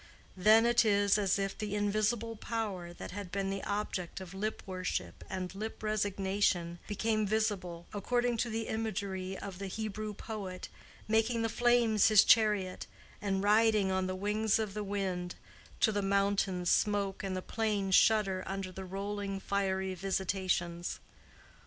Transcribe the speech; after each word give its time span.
Then 0.35 0.65
it 0.65 0.83
is 0.83 1.19
as 1.19 1.37
if 1.37 1.55
the 1.55 1.75
Invisible 1.75 2.35
Power 2.35 2.91
that 2.91 3.11
had 3.11 3.31
been 3.31 3.51
the 3.51 3.63
object 3.65 4.19
of 4.19 4.33
lip 4.33 4.63
worship 4.65 5.23
and 5.29 5.53
lip 5.53 5.83
resignation 5.83 6.79
became 6.87 7.27
visible, 7.27 7.85
according 7.93 8.37
to 8.37 8.49
the 8.49 8.65
imagery 8.67 9.37
of 9.37 9.59
the 9.59 9.67
Hebrew 9.67 10.15
poet, 10.15 10.69
making 11.07 11.43
the 11.43 11.49
flames 11.49 12.07
his 12.07 12.23
chariot, 12.23 12.87
and 13.21 13.43
riding 13.43 13.91
on 13.91 14.07
the 14.07 14.15
wings 14.15 14.57
of 14.57 14.73
the 14.73 14.83
wind, 14.83 15.35
till 15.79 15.93
the 15.93 16.01
mountains 16.01 16.71
smoke 16.71 17.21
and 17.23 17.37
the 17.37 17.43
plains 17.43 17.93
shudder 17.93 18.41
under 18.47 18.71
the 18.71 18.85
rolling 18.85 19.39
fiery 19.39 19.93
visitations. 19.93 20.99